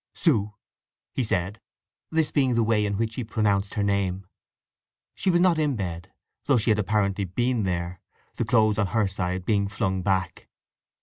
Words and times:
"Soo!" 0.15 0.55
he 1.13 1.23
said 1.23 1.61
(this 2.09 2.31
being 2.31 2.55
the 2.55 2.63
way 2.63 2.87
in 2.87 2.97
which 2.97 3.13
he 3.13 3.23
pronounced 3.23 3.75
her 3.75 3.83
name). 3.83 4.25
She 5.13 5.29
was 5.29 5.39
not 5.39 5.59
in 5.59 5.73
the 5.73 5.77
bed, 5.77 6.11
though 6.45 6.57
she 6.57 6.71
had 6.71 6.79
apparently 6.79 7.25
been 7.25 7.65
there—the 7.65 8.45
clothes 8.45 8.79
on 8.79 8.87
her 8.87 9.05
side 9.07 9.45
being 9.45 9.67
flung 9.67 10.01
back. 10.01 10.49